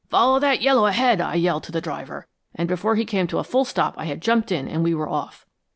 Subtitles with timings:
[0.09, 3.43] 'Follow that Yellow ahead!' I yelled to the driver, and before he came to a
[3.43, 5.45] full stop I had jumped in and we were off."